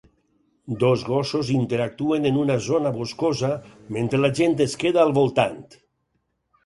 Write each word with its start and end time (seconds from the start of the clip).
Dos 0.83 1.03
gossos 1.09 1.51
interactuen 1.57 2.25
en 2.31 2.39
una 2.45 2.57
zona 2.69 2.93
boscosa 2.95 3.51
mentre 3.99 4.23
la 4.25 4.33
gent 4.41 4.57
es 4.69 4.75
queda 4.85 5.03
al 5.09 5.15
voltant. 5.23 5.61